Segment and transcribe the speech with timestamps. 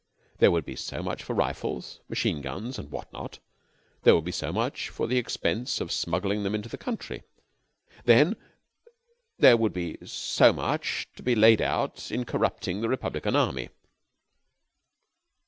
[0.39, 3.43] There would be so much for rifles, machine guns, and what not: and
[4.01, 7.21] there would be so much for the expense of smuggling them into the country.
[8.05, 8.35] Then
[9.37, 13.69] there would be so much to be laid out in corrupting the republican army.